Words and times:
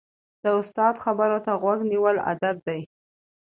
د 0.43 0.45
استاد 0.59 0.95
خبرو 1.03 1.37
ته 1.45 1.51
غوږ 1.61 1.79
نیول 1.91 2.17
ادب 2.31 2.55
دی. 2.67 2.81